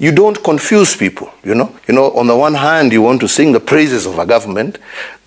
[0.00, 1.74] You don't confuse people, you know.
[1.88, 4.78] You know, on the one hand, you want to sing the praises of a government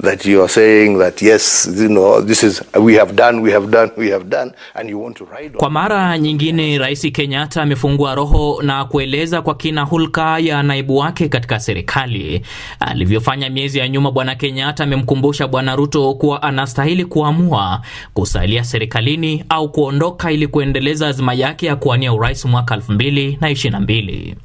[0.02, 3.70] that you are saying that yes, you know, this is we have done, we have
[3.72, 5.60] done, we have done, and you want to ride on.
[5.60, 11.30] Kwa mara nyingine, Rais Kenyatta amefungua roho na kueleza kwa kina hulka ya naibu wake
[11.30, 12.42] katika serikali
[12.80, 14.12] alivyofanya miezi ya nyuma.
[14.12, 17.82] Bwana Kenyatta amemkumbusha Bwana Ruto kuwa anastahili kuamua
[18.14, 24.36] kusalia serikalini au kuondoka ili kuendeleza azima yake ya kuwania urais mwaka 2022.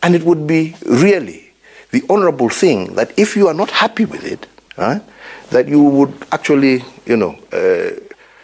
[0.00, 1.40] And it would be really
[1.90, 5.02] the honorable thing that if you are not happy with it, right,
[5.50, 7.90] that you would actually, you know, uh,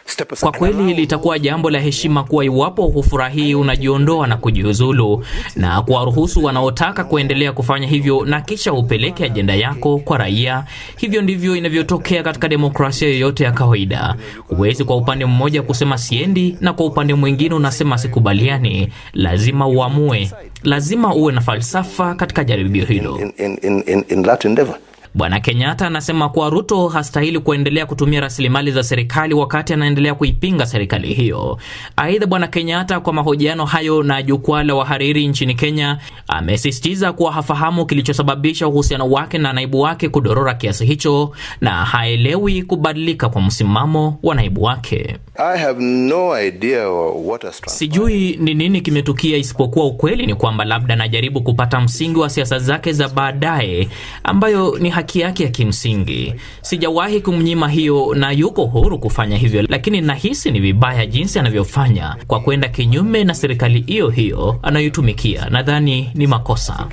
[0.07, 0.51] step aside.
[0.51, 5.25] Kwa kweli litakuwa jambo la heshima kuwa iwapo hufurahii unajiondoa na kujiuzulu
[5.57, 10.65] na kuwaruhusu wanaotaka kuendelea kufanya hivyo, na kisha upeleke ajenda yako kwa raia.
[10.97, 14.17] Hivyo ndivyo inavyotokea katika demokrasia yoyote ya kawaida.
[14.49, 18.89] Huwezi kwa upande mmoja kusema siendi na kwa upande mwingine unasema sikubaliani.
[19.13, 20.31] Lazima uamue,
[20.63, 23.19] lazima uwe na falsafa katika jaribio hilo.
[23.21, 24.77] in, in, in, in, in that endeavor.
[25.15, 31.15] Bwana Kenyatta anasema kuwa Ruto hastahili kuendelea kutumia rasilimali za serikali wakati anaendelea kuipinga serikali
[31.15, 31.59] hiyo.
[31.97, 37.87] Aidha, Bwana Kenyatta kwa mahojiano hayo na jukwaa la wahariri nchini Kenya amesisitiza kuwa hafahamu
[37.87, 44.35] kilichosababisha uhusiano wake na naibu wake kudorora kiasi hicho na haelewi kubadilika kwa msimamo wa
[44.35, 45.17] naibu wake.
[45.37, 47.61] I have no idea what has.
[47.67, 52.93] Sijui ni nini kimetukia, isipokuwa ukweli ni kwamba labda anajaribu kupata msingi wa siasa zake
[52.93, 53.89] za baadaye,
[54.25, 56.35] ambayo ni haki yake ya kimsingi.
[56.61, 62.41] Sijawahi kumnyima hiyo na yuko huru kufanya hivyo, lakini nahisi ni vibaya jinsi anavyofanya kwa
[62.41, 65.47] kwenda kinyume na serikali hiyo hiyo anayoitumikia.
[65.51, 66.87] Nadhani ni makosa.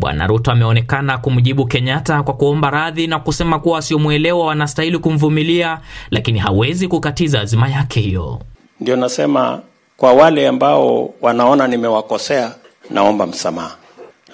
[0.00, 6.38] Bwana Ruto ameonekana kumjibu Kenyatta kwa kuomba radhi na kusema kuwa wasiomwelewa wanastahili kumvumilia, lakini
[6.38, 8.40] hawezi kukatiza azima yake hiyo.
[8.80, 9.60] Ndio nasema
[9.96, 12.52] kwa wale ambao wanaona nimewakosea,
[12.90, 13.76] naomba msamaha,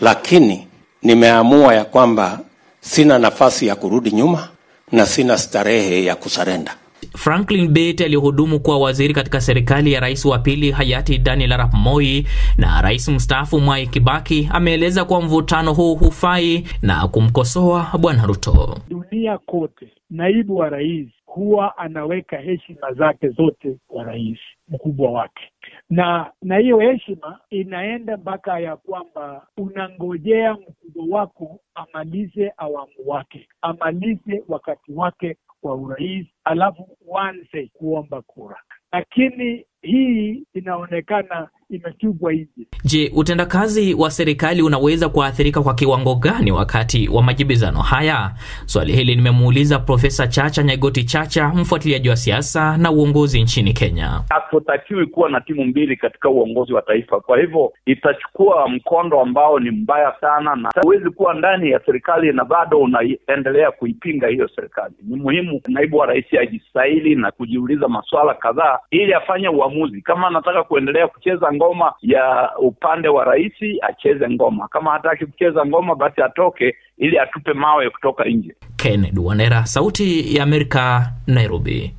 [0.00, 0.66] lakini
[1.02, 2.40] nimeamua ya kwamba
[2.82, 4.48] sina nafasi ya kurudi nyuma
[4.92, 6.74] na sina starehe ya kusarenda.
[7.16, 12.26] Franklin Bett aliyehudumu kuwa waziri katika serikali ya rais wa pili hayati Daniel Arap Moi
[12.58, 18.78] na rais mstaafu Mwai Kibaki ameeleza kuwa mvutano huu hufai na kumkosoa bwana Ruto.
[18.88, 24.38] Dunia kote, naibu wa rais huwa anaweka heshima zake zote kwa rais
[24.68, 25.42] mkubwa wake,
[25.90, 30.56] na na hiyo heshima inaenda mpaka ya kwamba unangojea
[31.02, 38.56] mkubwa wako amalize awamu wake, amalize wakati wake wa urais, alafu uanze kuomba kura.
[38.92, 42.66] Lakini hii inaonekana imetupwa nje.
[42.84, 48.30] Je, utendakazi wa serikali unaweza kuathirika kwa kiwango gani wakati wa majibizano haya?
[48.66, 54.22] Swali hili nimemuuliza Profesa Chacha Nyagoti Chacha, mfuatiliaji wa siasa na uongozi nchini Kenya.
[54.30, 57.20] Hatutakiwi kuwa na timu mbili katika uongozi wa taifa.
[57.20, 62.44] Kwa hivyo itachukua mkondo ambao ni mbaya sana, na huwezi kuwa ndani ya serikali na
[62.44, 64.94] bado unaendelea kuipinga hiyo serikali.
[65.02, 70.02] Ni muhimu naibu wa rais ajistahili na kujiuliza maswala kadhaa ili afanye uamuzi.
[70.02, 73.52] Kama anataka kuendelea kucheza ngoma ya upande wa rais,
[73.82, 74.68] acheze ngoma.
[74.68, 78.54] Kama hataki kucheza ngoma, basi atoke ili atupe mawe kutoka nje.
[78.76, 81.94] Kennedy Wandera, Sauti ya Amerika, Nairobi.